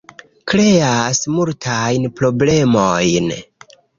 [0.51, 3.29] Kreas multajn problemojn